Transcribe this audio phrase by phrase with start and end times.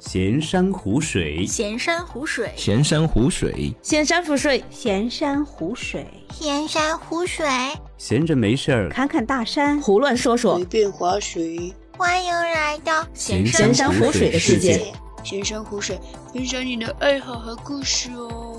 [0.00, 7.46] 闲山湖水，闲山湖水，闲山湖水，闲山湖水，闲山湖水，闲山湖水，
[7.98, 8.88] 闲着没事儿。
[8.88, 10.56] 看看大山，胡乱说说。
[10.56, 14.80] 随，便划水，欢迎来到闲闲山湖水的世界。
[15.22, 15.98] 闲山湖水，
[16.32, 18.49] 分享你的爱好和故事哦。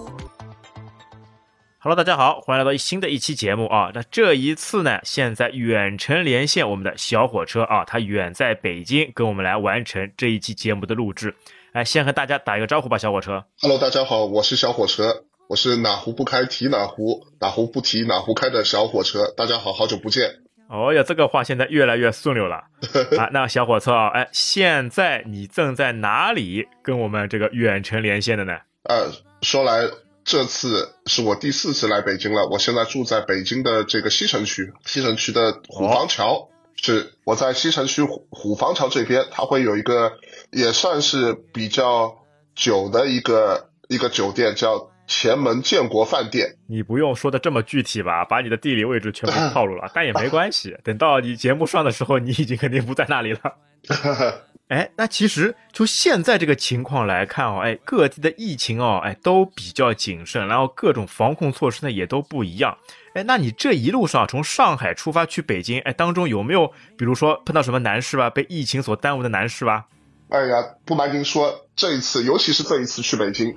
[1.83, 3.89] Hello，大家好，欢迎来到新的一期节目啊。
[3.95, 11.33] 那这一次呢，现在远程连线我们的小火车啊，他远在北京，跟我们来完成这一期节目的录制。
[11.73, 13.43] 哎，先和大家打一个招呼吧，小火车。
[13.63, 19.33] Hello，大家好，我是小火车，我是哪壶不开提哪壶，哪壶不提哪壶开的小火车。
[19.35, 20.29] 大家好，好久不见。
[20.69, 22.57] 哦呀，这个话现在越来越顺溜了
[23.17, 23.27] 啊。
[23.31, 28.53] 那小火车啊，哎，现在你正在哪里跟我们这个远程连线的呢？
[28.83, 29.89] 呃，说来
[30.23, 36.47] 这次是我第四次来北京了，我现在住在北京的这个西城区，西城区的虎坊桥。
[36.83, 40.13] 是我在西城区虎虎坊桥这边，它会有一个
[40.51, 42.15] 也算是比较
[42.55, 46.55] 久的一个一个酒店，叫前门建国饭店。
[46.67, 50.75] 你不用说的这么具体吧，把你的地理位置全部套路了，但也没关系。
[50.83, 53.39] 等到你节目上的时候，你已经肯定不在那里了。
[54.71, 62.77] 哎，那其实就现在这个情况来看哦，哎，各地的疫情哦，哎，都比较谨慎，然后各种防控措施呢也都不一样。
[63.13, 69.87] 哎，那你这一路上从上海出发去北京，哎，当中有没有比如说碰到什么难事吧，被疫情所耽误的难事吧？
[70.29, 73.53] 哎呀，不瞒您说，这一次，尤其是这一次去北京，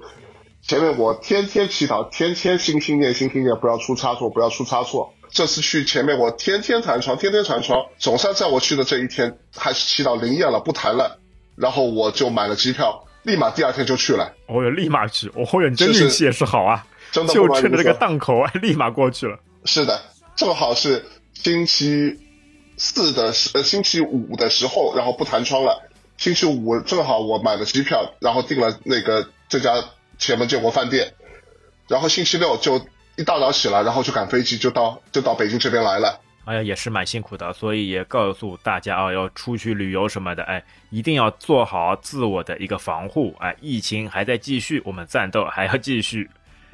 [0.63, 5.14] 前面我天天祈祷，天天心心念心心念，不要出差错，不要出差错。
[5.35, 11.19] 这次去前面我天天弹窗，天天弹窗，总算在我去的这一天，还是祈祷灵验了，不弹了。
[11.57, 15.29] 然后我就买了机票，立马第二天就去了，哦哟，立马去！
[15.31, 19.39] 哦哟，你这运气也是好啊，真的就趁着这个档口，哎，立马过去了。
[19.65, 20.01] 是的，
[20.37, 22.17] 正好是星期
[22.77, 25.83] 四的时呃星期五的时候，然后不弹窗了。
[26.17, 29.85] 星期五正好我买了机票，然后订了那个这家
[30.17, 31.13] 前门建国饭店，
[31.89, 32.81] 然后星期六就
[33.17, 36.21] 一大早起来，然后就赶飞机就到就到北京这边来了。
[36.47, 43.35] 哎呀，也是蛮辛苦的，所以也告诉大家啊，要出去旅游什么的，哎，一定要做好自我的一个防护。
[43.39, 46.29] 哎，疫情还在继续，我们战斗还要继续。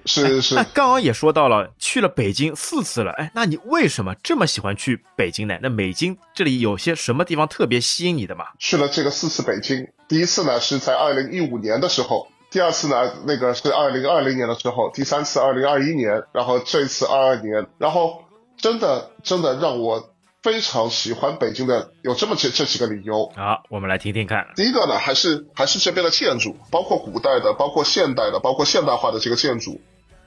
[0.07, 5.57] 是是那，刚刚也说到了，去了北京四次了，哎，那你为什么这么喜欢去北京呢？
[5.63, 8.47] 那北京这里有些什么地方特别吸引你的吗？
[8.59, 18.25] 去了这个四次北京，第一次呢是在二零一五年的时候，第二次呢那个是二零二零年的时候，第三次二零二一年，然后这次二二年，然后
[18.57, 20.11] 真的真的让我
[20.43, 23.31] 非常喜欢北京的有这么这这几个理由。
[23.37, 24.49] 好，我们来听听看。
[24.57, 29.81] 第一个呢，还是还是这边的建筑，包括古代的，包括现代的，包括现代化的这个建筑。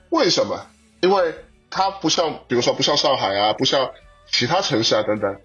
[0.08, 0.66] 为什么？
[1.02, 1.34] 因为
[1.68, 3.90] 它不像，比如说不像上海啊，不像
[4.30, 5.36] 其他城市啊等等，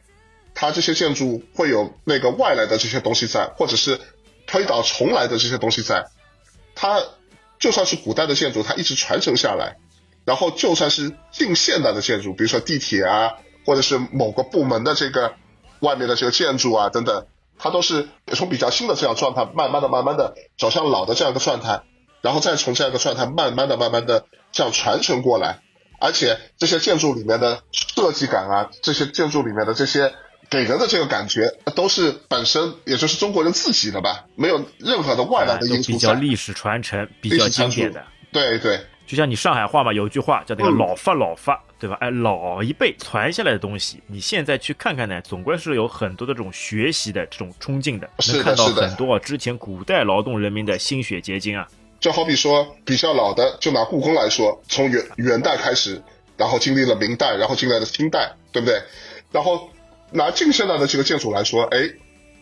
[0.54, 4.00] 它这些建筑会有那个外来的这些东西在，或者是
[4.48, 6.06] 推倒重来的这些东西在。
[6.75, 7.02] 它
[7.59, 9.78] 就算是古代的建筑，它一直传承下来，
[10.25, 13.34] 然后就算是近现代的建筑，比如说地铁啊，
[13.66, 15.34] 或者是某个部门的这个
[15.80, 17.25] 外面的这个建筑啊等等，
[17.57, 21.84] 它都是从比较新的这样状态，慢慢的、慢慢的走向老的这样一个状态，
[22.22, 25.62] 然后再从这样一个状态慢慢的、慢慢的这样传承过来。
[26.01, 30.13] 而且这些建筑里面的设计感啊，这些建筑里面的这些
[30.50, 31.42] 给人的这个感觉，
[31.76, 35.98] 都是本身也就是中国人自己的吧，没有任何的外来的因素比。
[35.98, 38.04] 较历史传承，比较经典的。
[38.32, 41.98] 对对，就像你上海话嘛，有一句话叫那个嗯“老发老发”，对吧？
[42.00, 51.68] 哎，老一辈传下来的东西，你现在去看看呢，总归是有很多的这种学习的这种冲劲的，是的能看到很多啊之前古代劳动人民的心血结晶啊。
[52.00, 56.02] 就好比说比较老的，就拿故宫来说，从元元代开始，
[56.38, 58.81] 然后经历了明代，然后进来的清代，对不对？
[59.31, 59.70] 然后
[60.12, 61.90] 拿近现代的这个建筑来说，哎，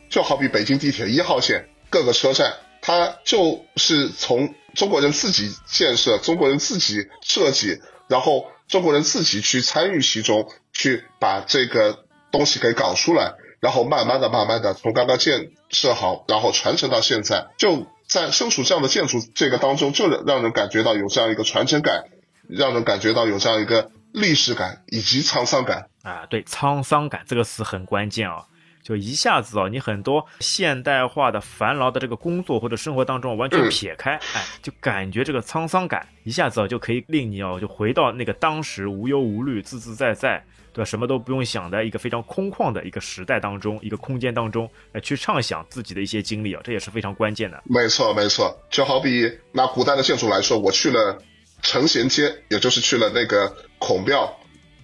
[0.09, 22.05] 就好比北京地铁一号线各个车站，它就是从中国人自己建设、中国人自己设计，然后中国人自己去参与其中，去把这个东西给搞出来，然后慢慢的、慢慢的从刚刚建设好，然后传承到现在，就在身处这样的建筑这个当中，就让人感觉到有这样一个传承感，
[22.47, 25.89] 让人感觉到有这样一个历史感以及沧桑感。
[26.03, 28.45] 啊，对，沧桑感这个词很关键啊，
[28.81, 40.41] 就一下子哦，你很多现代化的繁劳的这个工作或者生活当中完全嗯撇开，哎，就感觉这个沧桑感一下子哦就可以令你哦就回到那个当时无忧无虑、自自在在，
[40.71, 40.85] 对吧？
[40.85, 47.61] 什么都不用想的一个非常空旷的一个时代当中，一个空间当中，哎去畅想自己的一些经历啊，这也是非常关键的。
[47.65, 51.21] 没错，没错，就好比拿古代的建筑来说，我去了
[51.61, 54.37] 承贤街，也就是去了那个孔庙、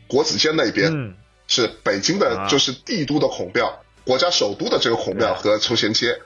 [0.08, 1.16] 国子监那边，嗯，
[1.48, 2.20] 是北京啊。
[2.20, 6.20] 的，就是帝都的孔庙，国家首都的这个孔庙和成贤街。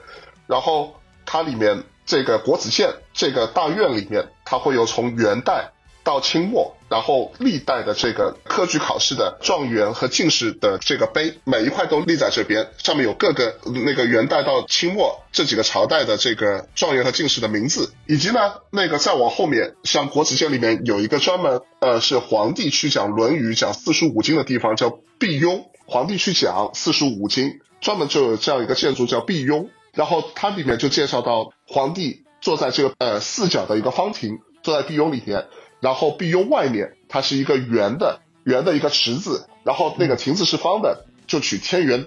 [0.48, 5.72] 然后它里面这个国子监这个大院里面，它会有从元代
[6.04, 24.90] 到清末，然后历代的这个科举考试的状元和进士的这个碑，每一块都立在这边，上面有各个那个元代到清末这几个朝代的这个状元和进士的名字，以及呢那个再往后面，像国子监里面有一个专门呃是皇帝去讲《论语》讲四书五经的地方，叫
[25.20, 35.48] 辟雍，皇帝去讲四书五经，专门就有这样一个建筑叫辟雍，然后它里面就介绍到皇帝坐在这个呃四角的一个方亭，坐在辟雍里面。
[35.80, 42.06] 然后碧雍外面它是一个圆的圆的一个池子，然后那个亭子是方的，就取天圆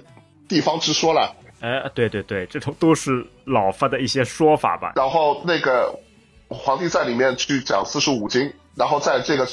[0.49, 1.37] 地方之说了。
[1.61, 4.95] 哎，对对对，这种都是老发的一些说法吧。
[4.97, 5.95] 然后那个
[6.49, 9.47] 皇帝在里面去讲四书五经，然后在这个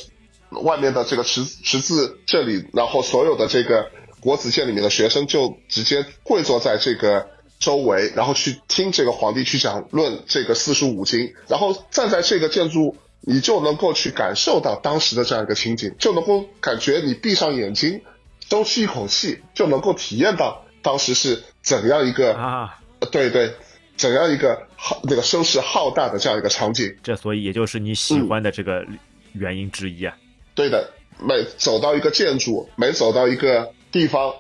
[0.64, 3.92] 外面的这个池池子这里，然后所有的这个
[4.22, 7.28] 国子监里面的学生就直接跪坐在这个
[7.60, 12.96] 周围，然后去听这个皇帝去讲论这个四书五经，然后站在这个建筑。
[13.30, 18.02] 你就能够去感受到当时的这样一个情景，就能够感觉你闭上眼睛，
[18.48, 22.80] 都吸一口气，就能够体验到当时是怎样一个啊，
[23.12, 23.54] 对对，
[23.98, 26.96] 怎样一个浩那个声势浩大的这样一个场景。
[27.04, 28.86] 这所以也就是你喜欢的这个
[29.34, 30.16] 原因之一啊。
[30.56, 34.34] 对的，每走到一个建筑，每走到一个地方，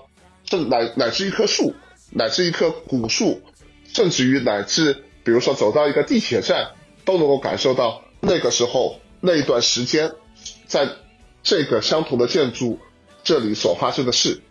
[0.45, 1.75] 甚乃乃至一棵树，
[2.11, 3.41] 乃至一棵古树，
[3.93, 6.71] 甚至于乃至比如说走到一个地铁站，
[7.03, 8.01] 都能够感受到。
[8.19, 10.11] 那个时候，那一段时间，
[10.65, 10.89] 在
[11.43, 12.79] 这个相同的建筑
[13.23, 14.41] 这里所发生的事，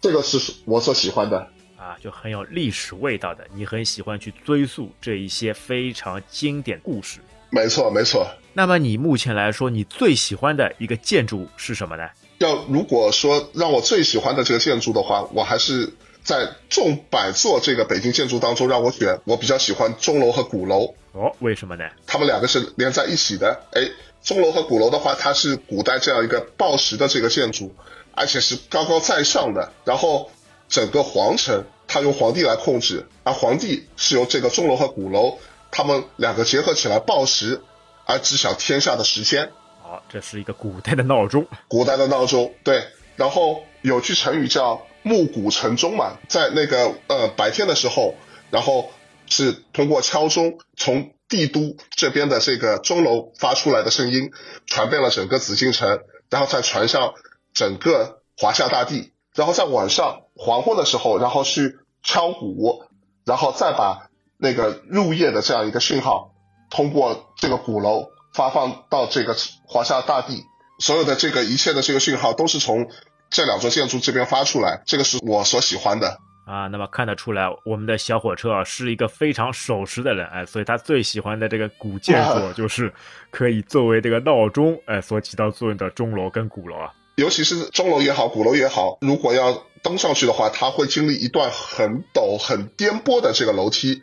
[0.00, 1.38] 这个是我所喜欢的
[1.76, 3.46] 啊，就很有历史味道的。
[3.54, 7.20] 你很喜欢去追溯这一些非常经典故事。
[7.50, 8.26] 没错，没错。
[8.52, 12.08] 那么你目前来说，你最喜欢的一个建筑是什么呢？
[12.38, 15.92] 要如果说让我最喜欢的这个建筑的话，我还是
[16.22, 20.94] 在众百座这个北京建筑当中让我选，我比较喜欢钟楼和鼓楼。
[21.12, 21.84] 哦，为什么呢？
[22.06, 23.60] 他们两个是连在一起的。
[23.72, 23.82] 哎，
[24.22, 27.74] 钟楼和鼓楼的话，它是古代这样一个报时的这个建筑，
[28.12, 29.72] 而且是高高在上的。
[29.84, 30.30] 然后
[30.68, 35.38] 整个皇城，它由皇帝来控制，而皇帝是由这个钟楼和鼓楼，
[35.70, 37.62] 他们两个结合起来报时，
[38.04, 39.50] 而知晓天下的时间。
[39.82, 41.46] 好，这是一个古代的闹钟。
[41.66, 42.84] 古代的闹钟，对。
[43.16, 48.14] 然后有句成语叫“暮鼓晨钟”嘛，在那个呃白天的时候，
[48.50, 48.90] 然后。
[49.28, 54.30] 是通过敲钟，从帝都这边的这个钟楼发出来的声音，
[54.66, 57.14] 传遍了整个紫禁城，然后再传向
[57.52, 62.84] 整个华夏大地，然后在晚上黄昏的时候，然后去敲鼓，
[63.24, 64.08] 然后再把
[64.38, 66.32] 那个入夜的这样一个讯号，
[66.70, 69.36] 通过这个鼓楼发放到这个
[69.66, 70.44] 华夏大地，
[70.78, 72.88] 所有的这个一切的这个讯号都是从
[73.30, 76.18] 这两座建筑这边发出来，这个是我所喜欢的。
[76.48, 82.90] 啊，那么看得出来，我们的小火车啊是一个非常守时的人，哎，所以他最喜欢的这个古建 筑就是
[83.30, 86.90] 可以作为这个闹钟，哎，所起到作用的钟楼跟鼓楼啊。
[87.16, 94.02] 尤其是钟楼也好，鼓楼也好，如果要登上去的话，它会经历一段很陡、很颠簸的这个楼梯。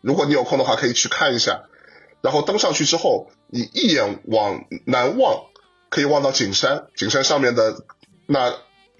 [0.00, 1.64] 如果你有空的话，可以去看一下。
[2.22, 5.42] 然后登上去之后，你一眼往南望，
[5.90, 7.84] 可以望到景山，景山上面的
[8.26, 8.54] 那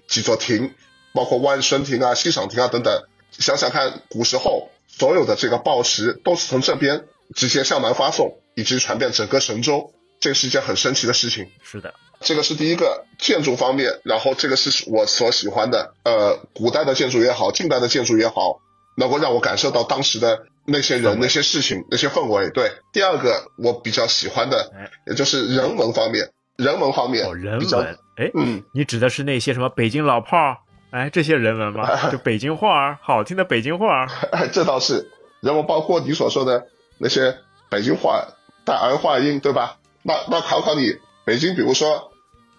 [0.07, 0.75] 几座亭。
[1.15, 11.47] 包括万顺亭啊、西赏亭啊等等，想想看，古时候所有的这个报时都是从这边直接向南发送，以及传遍整个神州，这是一件很神奇的事情。
[11.63, 18.59] 是的，这个是第一个建筑方面，然后这个是我所喜欢的，呃，古代的建筑也好，近代的建筑也好，
[18.97, 22.49] 能够让我感受到当时的那些人、那些事情、那些氛围。
[22.51, 24.71] 对，第二个我比较喜欢的，
[25.07, 30.57] 也就是人文方面，人文方面，哦，人文，哎，嗯，你指的是那些什么北京老炮儿？
[30.95, 34.07] 哎，这些人文嘛， 就北京话儿，好听的北京话儿。
[34.31, 35.11] 哎， 这倒是
[35.41, 37.35] 然后，包括你所说的那些
[37.69, 38.25] 北京话
[38.63, 39.75] 带儿化音，对吧？
[40.03, 42.13] 那那考考你，北京比如说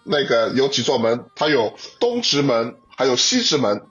[0.05, 3.87] 那个有几座门，它有东直门，还有西直门，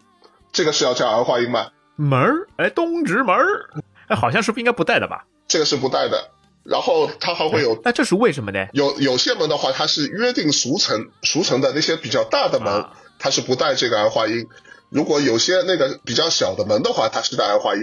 [0.52, 1.70] 这个是要加儿化音吗？
[1.96, 3.70] 门儿，哎，东直门儿，
[4.10, 5.26] 哎，好像是不应该不带的吧？
[5.48, 6.30] 这个是不带的。
[6.64, 8.68] 然后它还会有，那这是为什么呢？
[8.74, 12.86] 有有些门的话，它是约定俗成俗成的那些比较大的门。
[13.26, 14.46] 它是不带这个儿化音，
[14.90, 17.82] 如果有些那个比较小的门的话，它是带儿化音。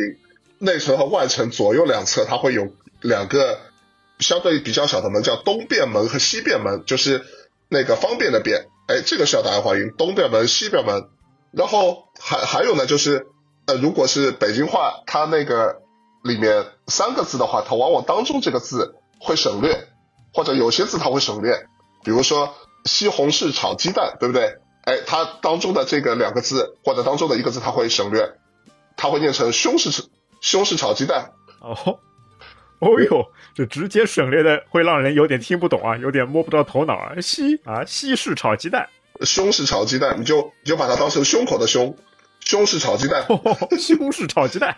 [0.60, 2.68] 内层和外层左右两侧，它会有
[3.00, 3.58] 两个
[4.20, 7.24] 相对比较小的门，叫东便门和西便门，就是
[7.68, 11.08] 那个方便的便，哎，这个是要带儿化音，东便门、西便门。
[11.50, 13.26] 然后还还有呢，就是
[13.66, 15.82] 呃，如果是北京话，它那个
[16.22, 19.88] 里面三个字的话，它往往当中这个字会省略，
[20.32, 21.66] 或者有些字它会省略，
[22.04, 24.58] 比如说西红柿炒鸡蛋，对不对？
[24.84, 28.32] 哎，它当中的这个两个字或者当中的一个字，它会省略，
[28.96, 30.04] 它会念成“西红柿
[30.40, 31.98] 西红柿炒鸡蛋”，哦，
[32.80, 33.24] 哦呦，
[33.54, 37.14] 这直接省略的会让人有点听不懂啊，有点摸不着头脑啊。
[37.20, 38.88] 西啊，西式炒鸡蛋，
[39.20, 41.96] 胸式炒鸡蛋，你就你就把它当成胸口的胸，
[42.40, 43.24] 胸式炒鸡蛋。
[43.28, 43.40] 哦，
[43.78, 44.76] 西式炒鸡蛋，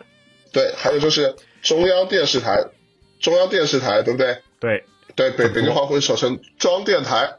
[0.53, 2.63] 对，还有就是中央电视台，
[3.21, 4.37] 中央电视台，对不对？
[4.61, 4.85] 对，
[5.15, 7.39] 对，北北京话会说成装电台，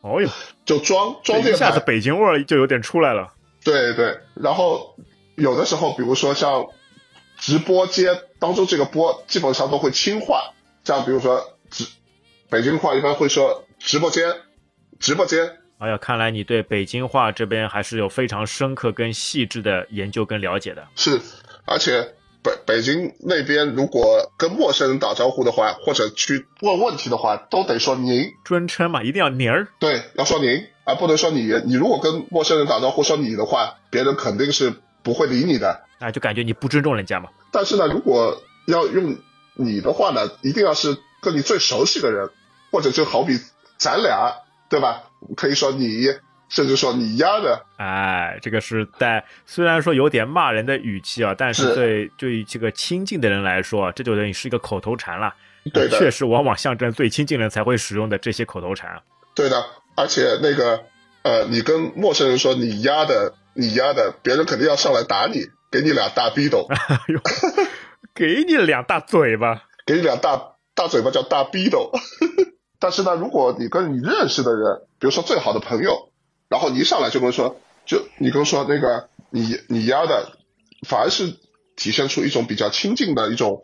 [0.00, 0.28] 哦呦，
[0.64, 1.82] 就装装电这一下子。
[1.86, 3.32] 北京味儿就有点出来了。
[3.64, 4.96] 对对，然后
[5.36, 6.66] 有的时候，比如说像
[7.36, 10.52] 直播间当中这个播，基本上都会轻化，
[10.84, 11.84] 像比如说直
[12.48, 14.32] 北京话一般会说直播间，
[14.98, 20.86] 直播间，哎呀，看来你对北京话这边还是有非常深刻跟细致的研究跟了解的。
[20.96, 21.20] 是，
[21.66, 29.68] 而且北北京那边如果跟陌生人打招呼的话，或者去问问题的话，都得说您，尊称嘛，一定要您儿。
[29.78, 31.52] 对，要说您，而不能说你。
[31.64, 35.82] 你如果跟陌生人打招呼说你的话，别人肯定是不会理你的。
[35.98, 37.28] 啊，就感觉你不尊重人家嘛。
[37.50, 39.16] 但是呢，如果要用
[39.54, 42.30] 你的话呢，一定要是跟你最熟悉的人，
[42.70, 43.38] 或者就好比
[43.76, 44.32] 咱俩，
[44.68, 45.02] 对吧？
[45.36, 46.06] 可以说你，
[46.48, 55.34] 甚至说你丫的，哎，这个是带虽然说有点骂人的语气啊，但是是对对于这个亲近的人来说啊，这就等于是一个口头禅了。
[55.72, 59.00] 对的确实往往象征最亲近人才会使用的这些口头禅啊。
[59.34, 59.64] 对的。
[59.96, 60.80] 而且那个，
[61.22, 65.40] 呃，你跟陌生人说你丫的，你丫的，别人肯定要上来打你，
[65.72, 66.68] 给你俩大逼斗，
[68.14, 69.64] 给你两大嘴巴。
[69.84, 70.40] 给你俩大
[70.76, 71.90] 大嘴巴叫大逼斗。
[72.78, 76.07] 但是呢，如果你跟你认识的人，比如说最好的朋友，
[76.48, 80.32] 然后你一上来就跟说，就你跟说那个你你丫的，
[80.86, 81.36] 反而是
[81.76, 83.62] 体现出一种比较亲近的一种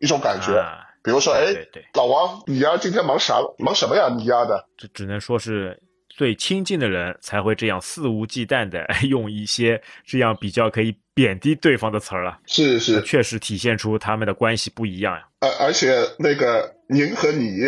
[0.00, 0.58] 一种感觉。
[0.58, 3.36] 啊比如说，哎，对对，老王，你丫今天忙啥？
[3.58, 4.12] 忙什么呀？
[4.16, 15.28] 你丫的，这只能说是最亲近的人才会这样肆无忌惮的 用一些这样比较可以贬低对方的词儿了，是是，确实体现出他们的关系不一样呀。
[15.38, 17.60] 而而且那个您和你，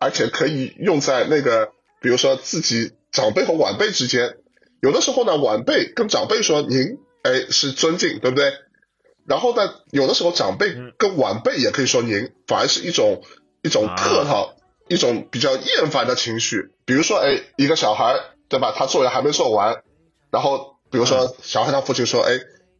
[0.00, 4.36] 而且可以用在那个，比如说自己长辈和晚辈之间。
[4.80, 8.52] 有的时候呢，晚辈跟长辈说您，哎，是尊敬，对不对？
[9.26, 13.22] 然后呢，有的时候长辈嗯跟晚辈也可以说您，反而是一种
[13.62, 14.54] 一种啊客套，
[14.88, 16.70] 一种比较厌烦的情绪。
[16.86, 18.16] 比如说，哎，一个小孩，
[18.48, 18.72] 对吧？
[18.74, 19.82] 他作业还没做完，
[20.32, 22.32] 然后比如嗯说小孩他父亲说，哎，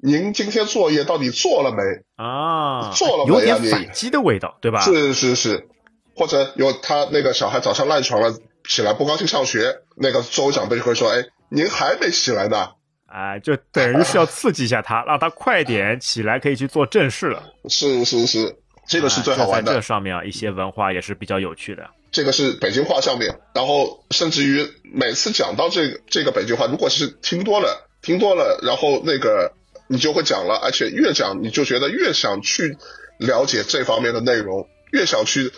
[0.02, 1.82] 您今天作业到底做了没？
[2.16, 4.80] 啊，做了有没呀你点反击的味道，对吧？
[4.80, 5.68] 是是是，
[6.16, 8.34] 或者有他那个小孩早上赖床了，
[8.70, 12.68] 起来不高兴上学，那个周围长辈就会说：“哎，您还没起来呢。
[13.06, 19.74] 啊，就等于是要刺激一下他，让他快点 起来，可以去做正事了。”是是是，这个是最好玩的。
[19.74, 21.82] 这上面啊，一些文化也是比较有趣的。
[22.12, 29.52] 这个是北京话上面，然后甚至于每次讲到这个这个北京话，如果是听多了，听多了，然后那个
[29.88, 32.76] 你就会讲了，而且越讲你就觉得越想去
[33.18, 35.52] 了解这方面的内容，越想去，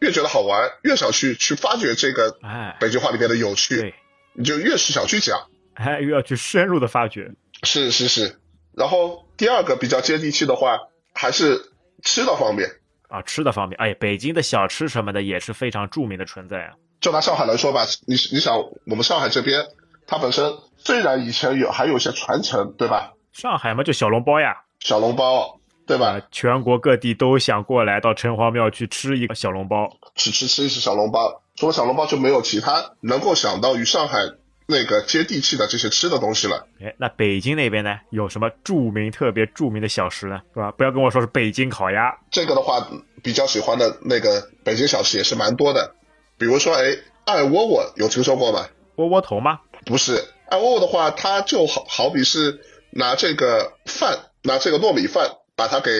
[0.00, 3.94] 越觉得好玩，越想去去发掘这个哎，北京话里面的有趣，对，
[4.34, 5.38] 你就越是想去讲。
[5.74, 7.30] 哎，越要去深入的发掘。
[7.62, 8.38] 是是是，
[8.74, 10.78] 然后第二个比较接地气的话，
[11.14, 11.60] 还是
[12.02, 12.68] 吃的方面。
[13.08, 16.74] 啊，吃的方面，哎，北京的小吃什么的也是非常著名的存在啊。
[17.00, 19.64] 就拿上海来说吧，你你想，我们上海这边，
[20.06, 23.12] 它本身虽然以前有还有一些传承，对吧？
[23.32, 26.18] 上海嘛，就小笼包呀，小笼包，对吧？
[26.18, 29.88] 啊，全国各地都想过来到城隍庙去吃一个小笼包。
[30.14, 34.18] 吃吃吃一吃小笼包，除了小笼包就没有其他能够想到与上海
[34.66, 36.66] 那个接地气的这些吃的东西了。
[36.80, 40.40] 哎，那北京那边呢，有什么著名、特别著名的小吃呢？
[40.52, 40.72] 是吧？
[40.72, 42.84] 不要跟我说是北京烤鸭，这个的话，
[43.22, 45.94] 比较喜欢的那个北京小吃也是蛮多的，
[46.36, 48.66] 比如说，哎，艾窝窝有听说过吗？
[48.96, 49.60] 窝窝头吗？
[49.84, 55.90] 不是，艾窝窝的话，它就好好比是拿这个饭，拿这个糯米饭，把它给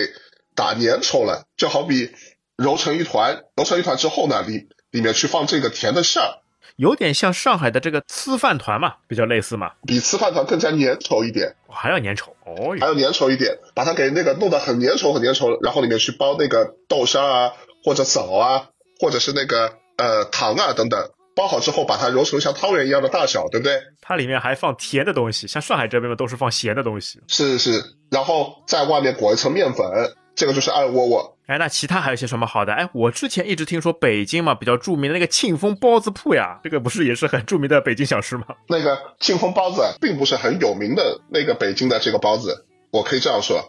[0.54, 2.12] 打粘稠了，就好比
[2.56, 6.40] 揉成一团，揉成一团之后呢，里里面去放这个甜的馅儿，
[6.76, 12.76] 有点像上海的这个粢饭团嘛，比较类似嘛，比粢饭团更加粘稠一点，还要粘稠哦。
[12.78, 17.52] 还要粘稠一点，把它给那个弄得很粘稠很粘稠，然后里面去包那个豆沙啊，
[17.84, 18.68] 或者枣啊，
[19.00, 23.78] 或者是那个呃糖啊等等，包好之后把它揉成像汤圆一样的大小，对不对？
[24.00, 27.20] 它里面还放甜的东西，像上海这边的都是放咸的东西。
[27.28, 29.86] 是是，然后在外面裹一层面粉，
[30.34, 31.36] 这个就是爱窝窝。
[31.46, 32.72] 哎，那其他还有些什么好的？
[32.72, 38.46] 哎，我之前一直听说北京嘛比较著名的那个庆丰包子铺呀，这个不是也是很著名的北京小吃吗？
[38.68, 43.60] 那个庆丰包子啊并不是很有名的那个北京的这个包子，我可以这样说，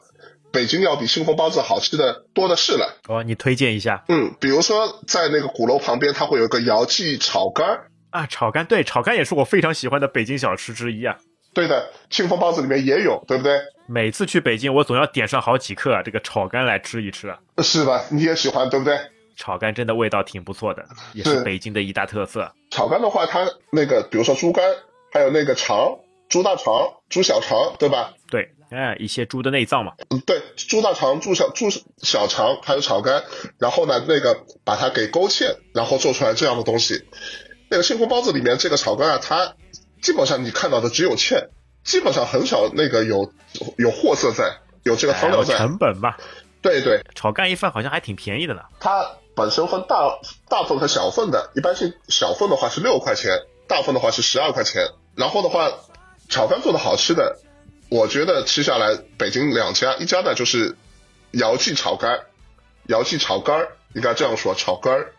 [0.51, 2.97] 北京要比庆丰包子好吃的多的是了。
[3.07, 8.25] 哦，你推荐一下嗯，比如说在那个鼓楼旁边，它会有一个姚记炒肝儿，啊？
[8.27, 11.17] 炒肝，对，炒肝也是我非常喜欢的北京小吃之一啊。
[11.53, 13.59] 对的，庆丰包子里面也有，对不对？
[13.87, 17.39] 每次去北京，我总要点上好几克啊这个炒肝来吃一吃啊。
[17.63, 18.03] 是吧？
[18.09, 18.97] 你也喜欢，对不对？
[19.35, 22.51] 炒肝真的味道挺不错的，也是是北京的一大特色。
[22.71, 24.65] 炒肝的话，它那个比如说猪肝，
[25.11, 26.73] 还有那个肠，猪大肠、
[27.09, 28.13] 猪小肠，对吧？
[28.69, 31.67] 对，哎，一些猪的内脏嘛，嗯，对，猪大肠、猪小猪
[32.01, 33.24] 小肠还有炒肝，
[33.57, 37.05] 然后呢，那个把它给勾芡，然后做出来这样的东西。
[37.69, 39.55] 那个幸福包子里面这个炒肝啊，它
[40.01, 41.50] 基本上你看到的只有芡，
[41.83, 43.31] 基本上很少那个有
[43.77, 45.57] 有货色在，有这个汤料哎在。
[45.57, 46.17] 成本吧，
[46.62, 48.62] 对对，炒肝一份好像还挺便宜的呢。
[48.79, 49.05] 它
[49.36, 50.19] 本身分大
[50.50, 53.31] 大份和小份的，一般性小份的话是六块钱，
[53.67, 54.88] 大份的话是十二块钱。
[55.15, 55.71] 然后的话，
[56.29, 57.39] 炒肝做的好吃的，
[57.89, 60.75] 我觉得吃下来北京两家，一家呢就是
[61.32, 62.20] 姚记炒肝，
[62.88, 65.13] 姚记炒肝儿应该这样说，炒肝儿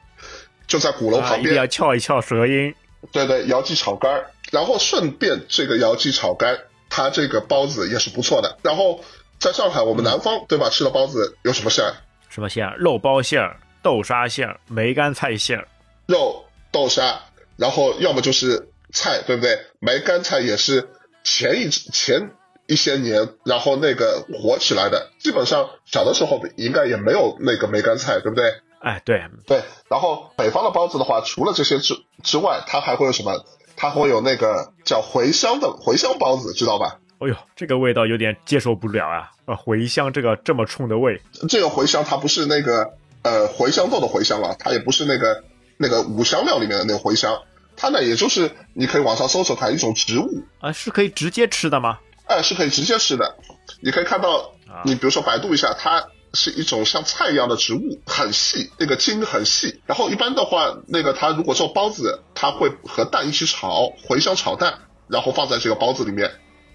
[0.67, 1.55] 就在鼓楼啊，旁边。
[1.55, 2.75] 一要翘一翘舌音。
[3.13, 6.59] 对对，姚记炒肝儿，然后顺便这个姚记炒肝，
[6.91, 8.59] 它这个包子也是不错的。
[8.63, 9.03] 然后
[9.39, 10.69] 在上海，我们南方、对吧？
[10.69, 11.95] 吃的包子有什么馅儿？
[12.29, 12.77] 什么馅儿？
[12.77, 15.69] 肉包馅儿、豆沙馅儿、梅干菜馅儿。
[16.07, 17.21] 肉、豆沙，
[17.57, 19.59] 然后要么就是菜，对不对？
[19.79, 20.89] 梅干菜也是
[21.23, 22.33] 前一前
[22.69, 25.11] 一些年，然后那个火起来的。
[25.19, 28.45] 基本上小的时候应该也没有那个梅干菜，对不对？
[28.81, 29.63] 哎，对，对。
[29.89, 33.45] 然后北方的包子的话，除了这些之之外，它还会有什么？
[33.75, 36.99] 它会有那个叫茴香的茴香包子，知道吧？
[37.21, 39.31] 哎呦，这个味道有点接受不了啊！
[39.47, 45.43] 啊，茴香这个这么冲的味，这个茴香它不是那个呃茴香豆的茴香啊，它也不是那个
[45.77, 47.43] 那个五香料里面的那个茴香，
[47.77, 51.99] 它呢也就是你可以网上搜索它一种植物，啊，是可以直接吃的吗？
[52.28, 53.37] 哎，是可以直接吃的。
[53.80, 59.80] 你可以看到啊，你比如说百度一下，它是一种像菜一样的植物，很细，那个茎很细。
[59.87, 66.30] 然后一般的话，那个它如果做包子，它会和蛋一起炒，茴香炒蛋，然后放在这个包子里面，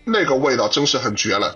[0.05, 1.55] 那个味道真是很绝了。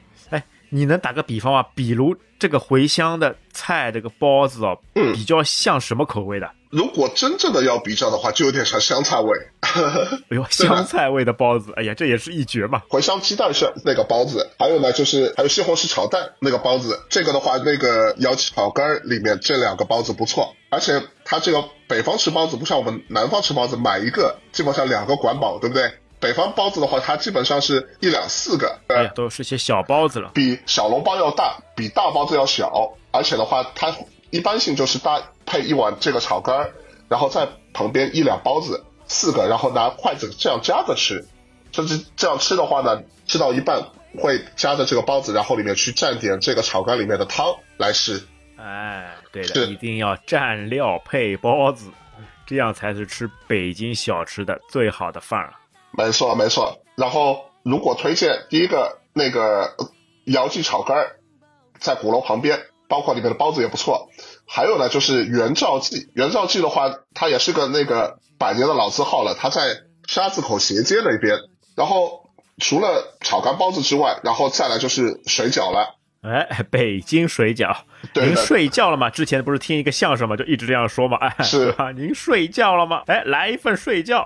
[0.68, 1.66] 哎，你能打个比方吗？
[1.76, 6.52] 比如这个茴香的菜，这个包子哦，嗯比较像什么口味的？
[6.70, 9.30] 如果真正的要比较的话，就有点像香菜味。
[10.30, 12.84] 哎呦，香菜味的包子，哎呀，这也是一绝嘛！
[12.90, 25.90] 茴香鸡蛋是那个包子，还有呢就是还有西红柿炒蛋那个包子，这个的话那个姚记炒肝儿里面这两个包子不错，而且它这个北方吃包子不像我们南方吃包子买一个基本上两个管饱，对不对？
[26.20, 30.32] 北方包子的话，它基本上是一两四个，呃哎，，都是些小包子了。
[30.34, 33.96] 比小笼包要大，比大包子要小，而且的话，它
[34.32, 36.72] 一般性就是搭配一碗这个炒肝儿，
[37.08, 41.26] 然后在旁边一两包子，四个，然后拿筷子这样夹着吃。
[41.72, 43.80] 甚至这样吃的话呢，吃到一半
[44.18, 47.46] 会夹着这个包子，然后里面去蘸点这个炒肝里面的汤
[47.78, 48.24] 来吃。
[48.56, 51.92] 哎，对的，是一定要蘸料配包子，
[52.48, 55.60] 这样才是吃北京小吃的最好的范儿啊。
[55.98, 56.78] 没错，没错。
[56.96, 59.76] 然后如果推荐第一个那个
[60.26, 61.08] 姚记炒肝，
[61.80, 64.08] 在鼓楼旁边，包括里面的包子也不错。
[64.48, 66.10] 还有呢，就是元兆记。
[66.14, 71.40] 元兆记的话，它也是个那个百年的老字号了，它在沙子口斜街那边。
[71.76, 72.30] 然后
[72.60, 75.97] 除了炒肝包子之外，然后再来就是水饺了。
[76.28, 77.76] 哎，北京水饺，
[78.14, 79.10] 您睡觉了吗？
[79.10, 81.92] 之前不是听一个相声嘛，就一直这样说嘛，哎，是对吧？
[81.96, 83.04] 您睡觉了吗？
[83.08, 84.26] 哎，来一份睡觉。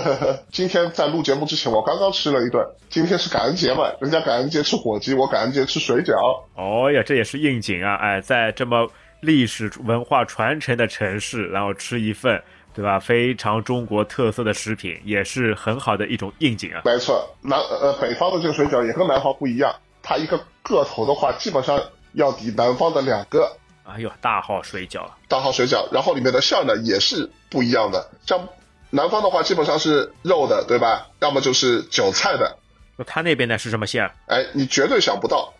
[0.50, 2.64] 今天在录节目之前，我刚刚吃了一顿。
[2.88, 6.14] 今天是感恩节嘛，人家感恩节吃火鸡，我感恩节吃水饺。
[6.54, 7.94] 哦呀，这也是应景啊！
[7.96, 8.88] 哎，在这么
[9.20, 12.98] 历史文化传承的城市，然后吃一份，对吧？
[12.98, 16.80] 非常中国特色的食品，也是很好的一种应景啊。
[16.86, 19.70] 没错，南呃北方的这个水饺也跟南方不一样，
[20.08, 28.08] 它一个个头的话，基本上要抵南方的两个哎呦，大号水饺，大号水饺，然后里面的馅儿呢也是不一样的。
[28.24, 28.48] 像
[28.90, 31.08] 南方的话，基本上是肉的，对吧？
[31.18, 32.56] 要么就是韭菜的。
[32.96, 34.14] 那他那边呢是什么馅儿？
[34.28, 35.52] 哎，你绝对想不到，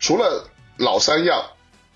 [0.00, 1.42] 除了老三样，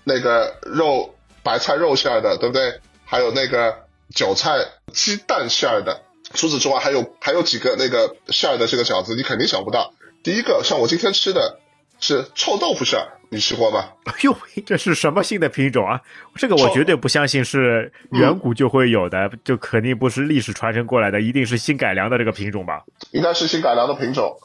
[0.03, 2.81] 那个肉白菜肉馅儿的，对不对？
[3.05, 4.57] 还有那个韭菜
[4.93, 6.01] 鸡蛋馅儿的。
[6.33, 9.93] 除此之外，还有还有几个那个馅儿的这个饺子，你肯定想不到。
[10.23, 11.59] 第一个，像我今天吃的
[11.99, 13.89] 是臭豆腐馅儿，你吃过吗？
[14.05, 14.35] 哎呦，
[14.65, 16.01] 这是什么新的品种啊？
[16.35, 22.83] 这个我绝对不相信是远古就会有的，就肯定不是历史传承过来的，一定是新改良的这个品种吧？
[23.11, 24.35] 应该是新改良的品种，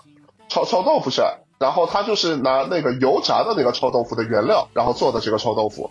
[0.49, 1.39] 臭臭豆腐馅儿。
[1.57, 5.91] 然后它就是拿那个油炸的那个臭豆腐的原料，然后做的这个臭豆腐。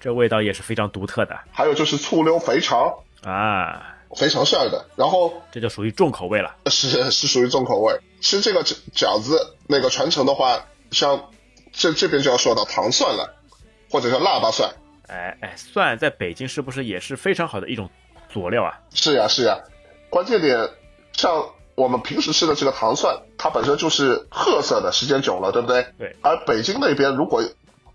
[0.00, 2.92] 这味道也是非常独特的还有就是醋溜肥肠，
[3.24, 4.86] 啊，肥肠馅儿的。
[4.96, 6.54] 然后这就属于重口味了。
[6.66, 7.92] 是是属于重口味。
[8.20, 11.30] 吃这个饺饺子那个传承的话，像
[11.72, 13.34] 这这边就要说到糖蒜了，
[13.90, 14.70] 或者叫腊八蒜。
[15.08, 17.90] 哎哎，蒜在北京是不是也是非常好的一种
[18.28, 18.78] 佐料啊？
[18.94, 19.58] 是呀是呀，
[20.08, 20.70] 关键点
[21.12, 25.86] 像我们平时吃的这个糖蒜，它本身就是褐色的，时间久了，对不对？
[25.98, 26.16] 对。
[26.22, 27.42] 而北京那边如果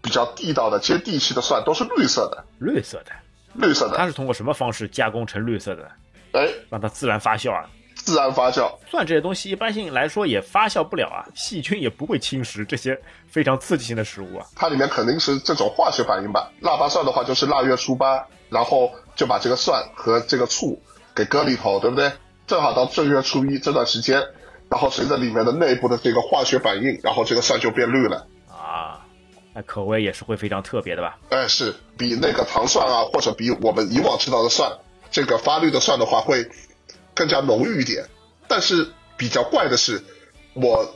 [0.01, 3.12] 比较地道的、接地气的蒜，都是绿色的，绿色的，
[3.53, 3.97] 绿色的。
[3.97, 5.91] 它是通过什么方式加工成绿色的？
[6.33, 7.69] 哎，让它自然发酵啊。
[8.07, 14.47] 自然发酵，蒜这些东西一般性来说也发酵不了啊，细菌也不会侵蚀这些非常刺激性的食物啊。
[14.55, 16.49] 它里面肯定是这种化学反应吧？
[16.61, 20.81] 腊八蒜的话就是腊月初八，然后就把这个蒜和这个醋
[21.13, 22.09] 给搁里头，对不对？
[22.47, 24.23] 正好到正月初一这段时间，
[24.69, 29.05] 然后随着里面的内部的这个化学反应，然后这个蒜就变绿了啊。
[29.53, 31.17] 那口味也是会非常特别的吧？
[31.29, 34.71] 哎，是比那个糖蒜啊，或者比我们以往吃到的蒜，
[35.11, 36.49] 这个发绿的蒜的话会。
[37.17, 38.06] 更加浓郁一点，
[38.47, 40.03] 但是比较怪的是，
[40.53, 40.95] 我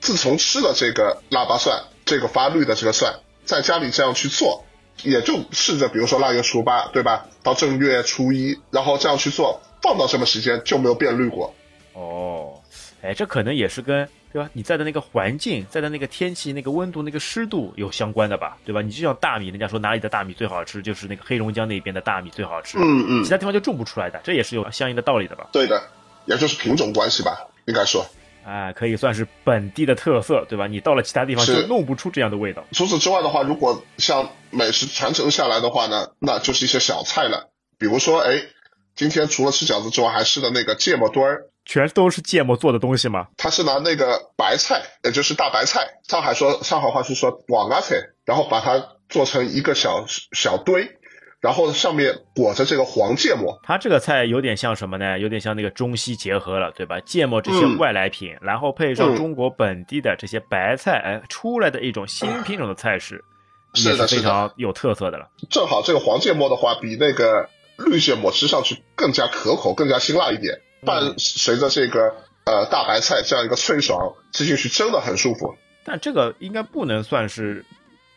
[0.00, 4.64] 自从吃了这个腊八蒜，这个发绿的这个蒜，在家里这样去做，
[5.02, 7.26] 也就试着，比如说腊月初八，对吧？
[7.42, 11.54] 到正月初一，然后这样去做，放到什么时间就没有变绿过。
[11.94, 12.62] 哦，
[13.04, 14.08] 哎，这可能也是跟。
[14.34, 14.50] 对吧？
[14.52, 18.58] 你在的那个环境，在的那个天气、那个温度、那个湿度有相关的吧？
[18.64, 18.82] 对吧？
[18.82, 22.76] 你就像大米，人家说哪里的大米最好吃，就是那个黑龙江那边的大米最好吃。
[22.78, 25.46] 嗯嗯，其他地方就种不出来的，这也是有相应的道理的吧？
[25.52, 25.80] 对的，
[26.24, 28.04] 也就是品种关系吧，应该说。
[28.44, 30.66] 哎，可以算是本地的特色，对吧？
[30.66, 32.64] 你到了其他地方就弄不出这样的味道。
[32.72, 38.42] 除此之外的话，如果像美食传承下来的话呢，那就是一些小菜了，比如说，哎，
[38.96, 41.44] 今天除了吃饺子之外，还吃的那个芥末墩儿。
[41.64, 43.28] 全都是芥末做的东西吗？
[43.36, 50.88] 他是拿那个白菜，也就是大白菜，上海说上海话是说广阿菜，然后把它做成一个小小堆，
[51.40, 53.58] 然后上面裹着这个黄芥末。
[53.62, 55.18] 它这个菜有点像什么呢？
[55.18, 57.00] 有点像那个中西结合了，对吧？
[57.00, 63.24] 芥末这些外来品，然后配上中国本地的这些白菜，哎，出来的一种新品种的菜式，
[63.74, 65.28] 是的，非常有特色的了。
[65.50, 67.48] 正好这个黄芥末的话，比那个
[67.78, 70.60] 绿芥末吃上去更加可口，更加辛辣一点。
[70.84, 75.54] 伴随着这个呃大白菜这样一个脆爽，吃进去真的很舒服。
[75.84, 77.64] 但这个应该不能算是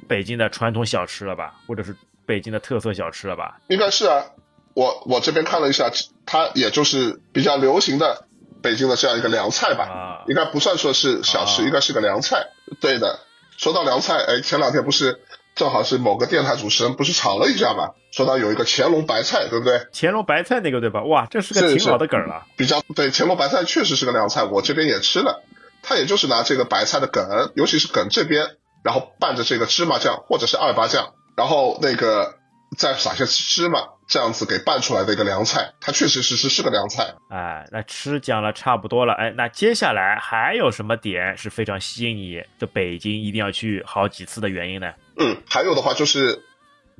[0.07, 3.59] 北京的传统小吃了吧，或者是北京的特色小吃了吧？
[3.67, 4.25] 应该是啊，
[4.73, 5.91] 我我这边看了一下，
[6.25, 8.25] 它也就是比较流行的
[8.61, 12.47] 北京的这样一个凉菜吧，应该不算说是小吃，应该是个凉菜。
[12.79, 13.19] 对的，
[13.57, 15.21] 说到凉菜，哎，前两天不是。
[15.57, 19.87] 正好是某个电台主持人不是吵了一架嘛，说到有一个乾隆白菜，对不对？
[19.91, 21.03] 乾隆白菜那个对吧？
[21.03, 22.45] 哇，这是个挺好的梗了。
[22.55, 25.43] 比较对，乾隆白菜确实是个凉菜，我这边也吃了。
[25.81, 28.45] 他也就是拿这个白菜的梗，尤其是梗这边，
[28.83, 32.35] 然后拌着这个芝麻酱或者是二八酱，然后那个
[32.77, 37.15] 再撒些芝麻，这样子给拌出来的一个凉菜，它确实是是是个凉菜。
[37.29, 44.91] 哎，那吃讲了差不多了，哎，那接下来还有什么点是非常吸引你的北京一定要去好几次的原因呢？
[45.19, 46.43] 嗯，还有的话就是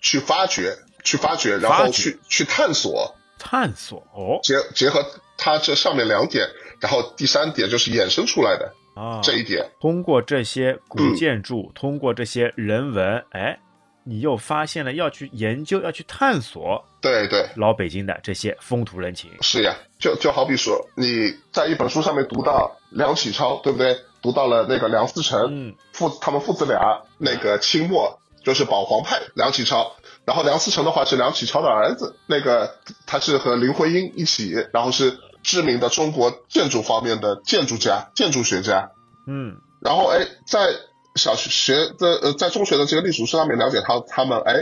[0.01, 5.05] 去发掘，去发掘，然后去去探索，探索哦，结结合
[5.37, 6.47] 它这上面两点，
[6.79, 9.21] 然后第三点就是衍生出来的啊。
[9.23, 13.59] 这一点，通过这些古建筑，通过这些人文，哎，
[14.03, 19.29] 你又发现了要去研究，要去探索，对对，老北京的这些风土人情。
[19.41, 23.95] 是呀，就就好比说你在一本书上面读到梁启超，对不对？
[24.27, 29.93] 读到了那个梁思成嗯父，他们父子俩那个清末就是保皇派梁启超，
[30.25, 38.89] 然后梁思成的话是梁启超的儿子，那个他是和林徽因一起，然后是知名的中国建筑方面的建筑家、建筑学家。
[39.27, 40.75] 嗯，然后哎，在
[41.15, 44.55] 小学的呃，在中学的这个历史书上面了解他他们，哎，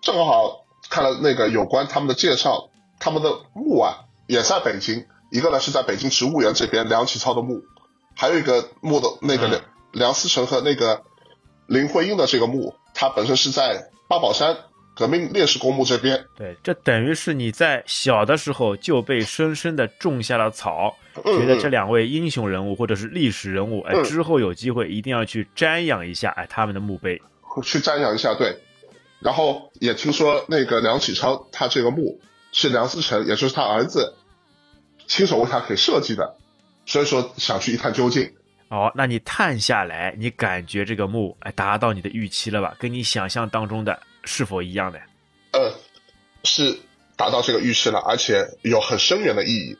[0.00, 7.62] 正好看了那个有关他们的介绍，他们的墓啊也在北京，一个呢是在北京植物园这边梁启超的墓。
[8.20, 11.00] 还有一个墓的那个梁梁思成和那个
[11.68, 14.56] 林徽因的这个墓，它本身是在八宝山
[14.96, 16.26] 革命烈士公墓这边。
[16.36, 27.22] 对，这等于是你在小的时候就被深深的种下了草，觉得这两位英雄人物或者是历史人物，哎，之后有机会一定要去瞻仰一下，哎，他们的墓碑，
[27.62, 28.34] 去瞻仰一下。
[28.34, 28.58] 对，
[29.20, 34.16] 然后也听说那个梁启超他这个墓是梁思成，也就是他儿子
[35.06, 36.34] 亲手为他给设计的。
[36.88, 38.32] 所以说想去一探究竟。
[38.70, 42.74] 哦，那你探下来，你感觉这个墓哎达到你的预期了吧？
[42.78, 44.98] 跟你想象当中的是否一样的？
[45.52, 45.72] 呃，
[46.44, 46.78] 是
[47.16, 49.76] 达到这个预期了，而且有很深远的意义。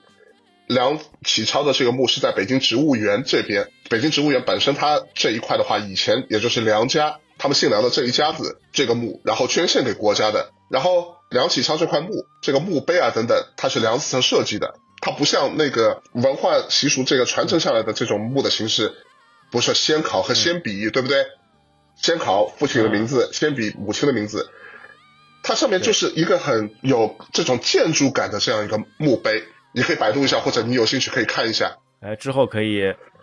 [0.66, 10.52] 梁启超的这个墓是在北京植物园这边，北京植物园本身它这一块的话，以前也就是梁家他们姓梁的这一家子这个墓，然后捐献给国家的。
[10.70, 14.74] 然后梁启超这块墓，这个墓碑啊等等，它是梁思成设计的。
[15.08, 18.92] 它不像那个文化习俗这个传承下来的这种墓的形式，
[19.50, 21.24] 不是先考和先比，对不对？
[21.96, 24.50] 先考父亲的名字，先比母亲的名字。
[25.42, 31.78] 它上面就是一个很有这种建筑感的这样一个墓碑，你可以百度一下，或者你有兴趣可以看一下。
[32.00, 32.82] 呃，之后可以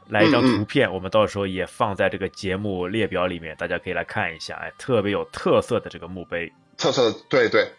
[0.09, 4.55] 来一张嗯嗯图片，我们到时候也放在这个节目列表里面，大家可以来看一下。
[4.55, 6.51] 哎，特别有特色的这个墓碑。
[6.77, 7.69] 特色对对，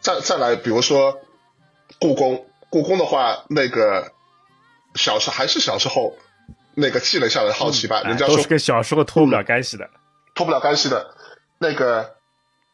[0.00, 1.20] 再再来，比如说
[2.00, 4.10] 故宫，故宫的话，那个
[4.96, 6.16] 小时还是小时候
[6.74, 9.88] 那个积累下来的好奇吧，哎人家说都是跟小时候脱不了干系的。
[10.34, 11.14] 脱不了干系的。
[11.60, 12.16] 那个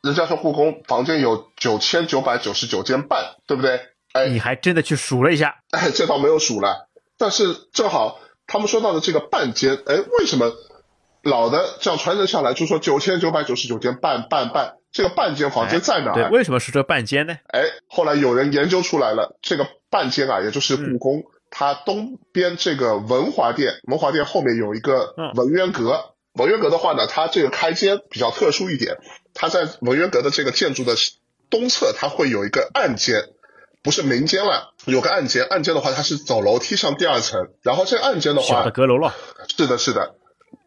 [0.01, 3.79] 人家说故宫房间有九千九百九十九间半，对不对？
[4.15, 10.51] 哎，你还真的去数了一下，哎，这倒没有数了，但是正好他们说到的这个半间，哎，为什么
[11.23, 16.31] 老的这样传承下来就说九千九百九十九间半半半，这个半间房间在哪对，儿？
[16.31, 17.37] 为什么是这半间呢？
[17.49, 26.15] 哎，后来有人研究出来了，这个半间啊，也就是故宫，它东边这个文华殿，文华殿后面有一个嗯文渊阁。
[26.35, 28.99] 文渊阁的话呢，它这个开间比较特殊一点，
[29.35, 30.95] 它在文渊阁的这个建筑的
[31.51, 33.25] 东侧，它会有一个暗间，
[33.83, 35.45] 不是明间了，有个暗间。
[35.45, 39.13] 暗间的话，它是走楼梯上第二层，然后这个暗间的话小的，阁楼了。
[39.49, 40.15] 是的，是的，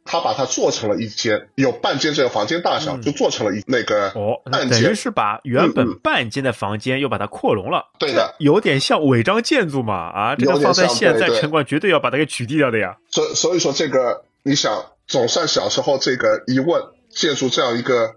[0.06, 4.68] 它把它做成了一间，有半间这个房间大小，嗯就做成了一那个哦，那。
[4.70, 7.92] 等于是把原嗯本嗯半间的房间又把它扩容了。
[8.00, 12.98] 对的，有点像违章建筑嘛啊，这个放在现在城管绝对要把它给取缔掉的呀。
[13.10, 18.16] 所所以说这个，你想总算小时候这个疑问借助这样一个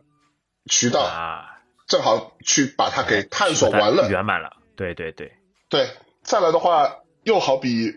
[0.71, 1.45] 渠道，啊，
[1.87, 4.09] 正好去把它给探索完了。
[4.11, 4.57] 圆满了。
[4.77, 5.33] 对对对，
[5.71, 5.89] 对，
[6.23, 7.95] 再来的话，又好比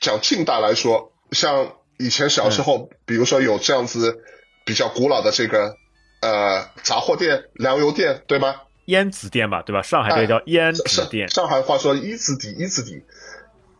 [0.00, 1.72] 讲近代来说，像
[2.04, 4.22] 以前小时候，比如说有这样子
[4.64, 5.76] 比较古老的这个
[6.20, 8.56] 呃杂货店、粮油店，对吗？
[8.86, 9.80] 烟子店吧，对吧？
[9.82, 11.28] 上海这个叫烟子上店。
[11.28, 13.02] 上海话说一字底一字底，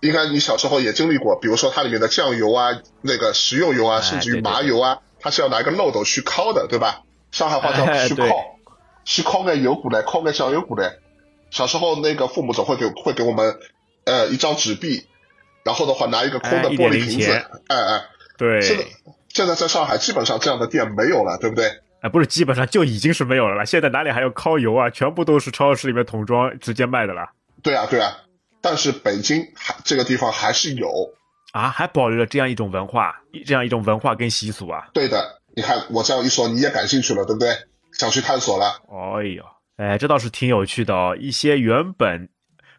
[0.00, 7.02] 应该你小时候也经历过，比如说它里面的酱油啊、那个食用油啊，哎甚至于麻油啊，它是要拿一个漏斗去敲的，对吧？
[7.32, 8.26] 上海话叫去敲，
[9.04, 10.98] 去敲个油鼓来，敲个酱油鼓来。
[11.50, 13.58] 小时候那个父母总会给会给我们
[14.04, 15.06] 呃一张纸币，
[15.64, 17.32] 然后的话拿一个空的玻璃瓶子，
[17.66, 18.04] 哎哎，
[18.36, 18.84] 对，现在
[19.28, 21.66] 现在在上海基本上这样的店没有了，对不对？
[22.00, 23.64] 哎，不是，基本上就已经是没有了啦。
[23.64, 24.90] 现在哪里还有烤油啊？
[24.90, 27.30] 全部都是超市里面桶装直接卖的啦。
[27.62, 28.16] 对啊对啊，
[28.60, 30.88] 但是北京还这个地方还是有，
[31.52, 33.14] 啊，还保留了这样一种文化，
[33.46, 34.88] 这样一种文化跟习俗啊。
[34.92, 37.54] 对的，你看我这样一说，你也感兴趣了，对不对？
[37.92, 38.80] 想去探索了。
[38.90, 39.44] 哎呦，
[39.76, 41.16] 哎，这倒是挺有趣的哦。
[41.20, 42.28] 一些原本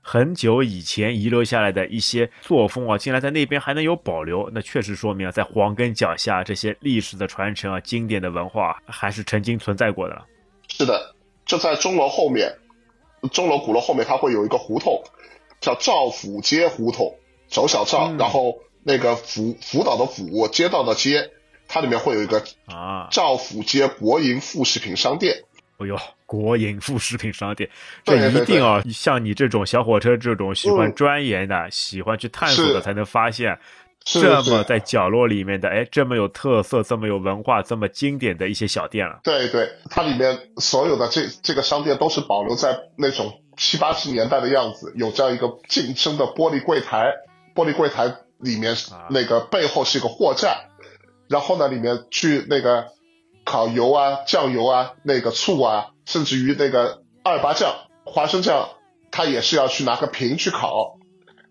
[0.05, 10.21] 很久以前遗留下来的一些作风啊，竟然在那边还能有保留，那确实说明啊，在黄根脚下这些历史的传承啊、经典的文化还是曾经存在过的。
[10.67, 12.53] 是的，就在钟楼后面，
[13.31, 15.01] 钟楼鼓楼后面，它会有一个胡同，
[15.61, 17.15] 叫赵府街胡同，
[17.47, 21.31] 走小赵，嗯然后那个辅辅导的辅，街道的街，
[21.69, 25.45] 它里面会有一个啊，赵府街国营副食品商店。
[25.77, 25.97] 哎呦，
[26.33, 27.69] 国营副食品商店，
[28.03, 30.93] 这一定要，像你这种小火车这种喜欢嗯。
[30.95, 33.59] 钻研的、喜欢去探索的，才能发现
[34.03, 39.19] 这么在角落里面的，哎，这么有特色、这么有文化、这么经典的一些小店了。
[39.23, 47.11] 对对，它里面所有的这这个商店都是保留在那种七八十年代的样子，有这样一个竞争的玻璃柜台，
[47.53, 49.05] 玻璃柜台里面啊。
[49.11, 50.57] 那个背后是一个货架，
[51.29, 52.87] 然后呢里面去那个
[53.45, 57.73] 烤油啊、酱油啊、那个醋啊，甚至于那个二八酱、
[58.05, 58.69] 花生酱，
[59.11, 60.97] 它也是要去拿个瓶去烤，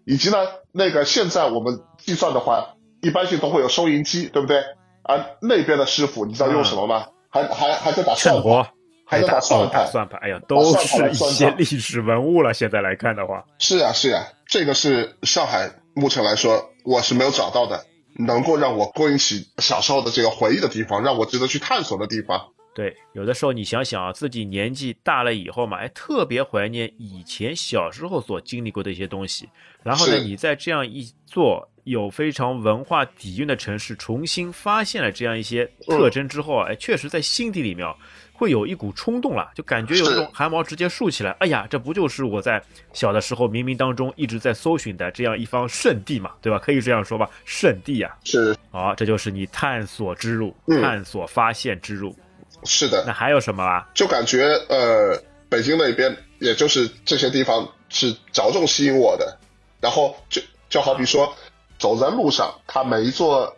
[0.05, 0.37] 以及呢
[0.73, 4.63] 那个现在我们计算的话，一般性都会有收银机，对不对？
[5.05, 7.07] 而那边的师傅，你知道用什么吗？
[7.29, 8.71] 还还还在打算盘，
[9.07, 9.85] 还在打哦算盘。
[9.85, 12.55] 打算盘，哎呀，都算是一些历史文物了。
[12.55, 17.85] 现在来看的话，是呀、是呀、这个是上海目前来说我是没有找到的，
[18.19, 22.52] 能够让我勾引起小时候的这个回忆的地方，让我值得去探索的地方。
[22.75, 29.49] 对，有的时候你想想啊，自己年纪大了以后嘛，哎，特别怀念以前小时候所经历过的一些东西。
[29.83, 37.95] 然后呢，你在这样一座有非常文化底蕴的城市，重新发现了这样一些特征之后啊，哎，确实在心底里面啊，
[38.33, 41.33] 会有一股冲动了，就感觉有一种汗毛直接竖起来。
[41.33, 42.63] 哎呀，这不就是我在
[42.95, 46.59] 小的时候冥冥当中一直在搜寻的这样一方圣地嘛，对吧？
[46.59, 52.17] 可以这样说吧，圣地呀、是好，这就是你探索之路，嗯探索发现之路。
[52.65, 53.89] 是的，那还有什么啊？
[53.95, 59.39] 就感觉呃，北京那边也就是这些地方是着重吸引我的。
[59.81, 61.35] 然后就就好比说，
[61.77, 63.57] 走在路上，它每一座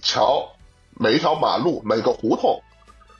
[0.00, 0.56] 桥、
[0.94, 2.62] 每一条马路、每个胡同，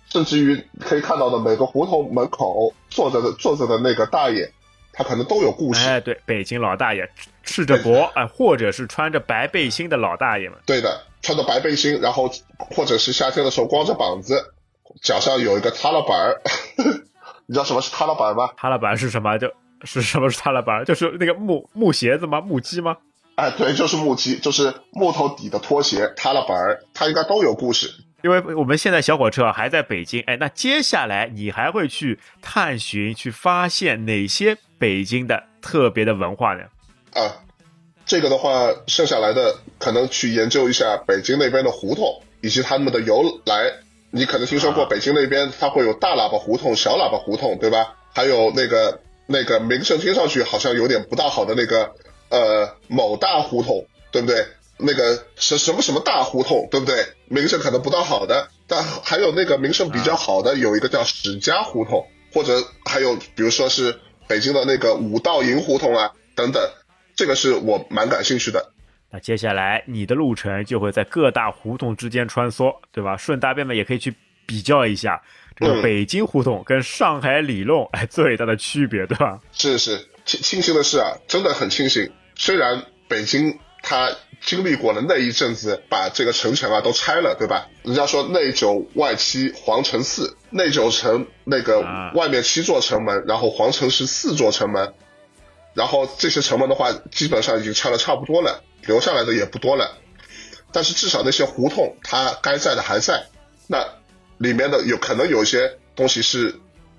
[0.08, 4.50] 甚至于可以看到的每个胡同门口坐着的坐着的那个大爷，
[4.94, 5.86] 他可能都有故事。
[5.86, 7.06] 哎，对，北京老大爷
[7.44, 14.54] 赤着脖，哎，或者是穿着白背心的老大爷们，对的，穿着白背心，然后或者是夏天的时候光着膀子，
[15.02, 16.40] 脚上有一个踏拉板儿。
[17.46, 18.50] 你知道什么是踏拉板吗？
[18.56, 19.38] 踏拉板是什么？
[19.38, 19.50] 就
[19.84, 20.84] 是什么是踏拉板？
[20.84, 22.40] 就是那个木木鞋子吗？
[22.40, 22.96] 木屐吗？
[23.36, 27.88] 哎，对，就是木屐，就是木头底的拖鞋，踏拉板儿，它应该都有故事。
[28.22, 36.64] 因为我们现在小火车还在北京，哎，那接下来你还会去探寻、去发现哪些北京的特别的文化呢？
[37.14, 37.32] 啊，
[38.04, 43.72] 这个的话，剩下来的可能去研究一下北京那边的胡同以及他们的由来。
[44.10, 47.96] 你可能听说过北京那边它会有大喇叭胡同、小喇叭胡同，对吧？
[48.14, 51.94] 还有那个那个名声听上去好像有点不大好的那个
[52.30, 54.46] 呃某大胡同，对不对？
[54.78, 57.04] 那个什什么什么大胡同，对不对？
[57.26, 66.62] 名声可能不大好的，但还有那个名声比较好的，有一个叫史家胡同，或者还有比如说是北京的那个五道营胡同啊等等，
[67.16, 68.72] 这个是我蛮感兴趣的。
[69.10, 73.16] 那接下来你的路程就会在各大胡同之间穿梭，对吧？
[73.16, 74.14] 顺大便们也可以去
[74.46, 75.20] 比较一下
[75.56, 79.38] 这个北京胡同跟上海里弄哎 最大的区别，对吧？
[79.52, 84.10] 是是，庆庆幸的是啊，真的很庆幸，虽然北京它。
[84.40, 87.66] 经历过了那一阵子，把这个城墙啊都拆了，对吧？
[87.82, 90.36] 人家说内九外七，皇城四。
[90.50, 91.80] 内九城那个
[92.14, 94.94] 外面七座城门，然后皇城是四座城门，
[95.74, 99.98] 然后这些城门的话，基本上已经拆的差不多了，留下来的也不多了。
[100.72, 103.26] 但是至少那些胡同，它该在的还在。
[103.66, 103.78] 那
[104.38, 106.54] 里面的有可能有一些东西是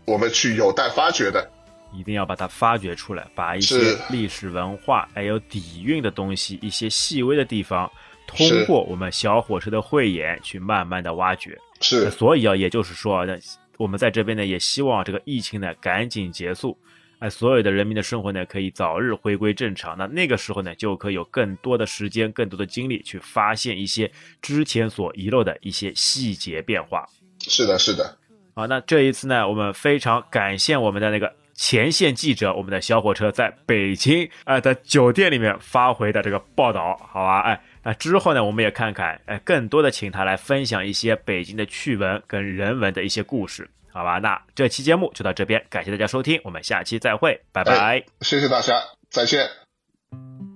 [0.06, 1.50] 我们去有待发掘的。
[1.92, 7.92] 一定要把它发掘出来，把一些历史文化还有底蕴的东西，一些细微的地方，
[8.28, 11.58] 通过我们小火车的慧眼去慢慢的挖掘。
[11.82, 13.36] 是，所以啊，也就是说，那
[13.78, 16.78] 我们在这边呢，也希望这个疫情呢赶紧结束，
[17.20, 19.98] 哎，所有的人民的生活呢可以早日回归正常。
[19.98, 27.06] 那那个时候呢，就可以有更多的时间、更多的精力去发现一些之前所遗漏的一些细节变化。
[27.40, 28.18] 是的，是的。
[28.56, 31.34] 好，那这一次呢，我们非常感谢我们的那个。
[31.62, 37.42] 前线记者，我们的小火车在北京呃的酒店里面发回的这个报道，好吧？
[37.42, 44.20] 哎，那之后呢，我们也看看，哎，更多的请他来分享一些北京的趣闻跟人文的一些故事，好吧？
[44.20, 48.04] 那这期节目就到这边，感谢大家收听，我们下期再会，拜拜。
[48.22, 49.50] 谢谢大家，再见。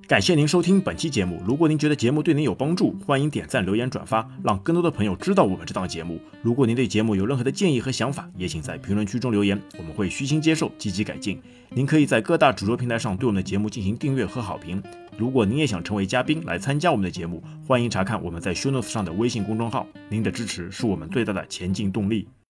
[0.05, 1.41] 感谢您收听本期节目。
[1.45, 6.19] 如果您觉得节目对您有帮助，欢迎点赞、留言、转发，让更多的朋友知道我们这档节目。
[6.41, 11.41] 如果您对节目有任何的建议和想法，也请在评论区中留言，我们会虚心接受，积极改进。
[11.69, 14.83] 您可以在各大主流平台上对我们的节目进行订阅和好评。
[15.17, 19.87] 如果您也想成为嘉宾来参加我们的节目，欢迎查看我们在 Show Notes 上的微信公众号。
[20.09, 22.27] 您的支持是我们最大的前进动力。